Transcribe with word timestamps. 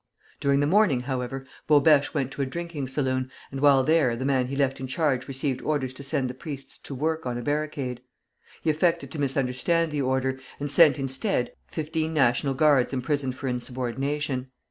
During 0.39 0.61
the 0.61 0.65
morning, 0.65 1.01
however, 1.01 1.45
Bobêche 1.69 2.11
went 2.11 2.31
to 2.31 2.41
a 2.41 2.45
drinking 2.47 2.87
saloon, 2.87 3.29
and 3.51 3.59
while 3.61 3.83
there 3.83 4.15
the 4.15 4.25
man 4.25 4.47
he 4.47 4.55
left 4.55 4.79
in 4.79 4.87
charge 4.87 5.27
received 5.27 5.61
orders 5.61 5.93
to 5.93 6.01
send 6.01 6.27
the 6.27 6.33
priests 6.33 6.79
to 6.79 6.95
work 6.95 7.27
on 7.27 7.37
a 7.37 7.43
barricade. 7.43 8.01
He 8.63 8.71
affected 8.71 9.11
to 9.11 9.19
misunderstand 9.19 9.91
the 9.91 10.01
order, 10.01 10.39
and 10.59 10.71
sent, 10.71 10.97
instead, 10.97 11.51
fifteen 11.67 12.15
National 12.15 12.55
Guards 12.55 12.93
imprisoned 12.93 13.35
for 13.35 13.47
insubordination. 13.47 14.49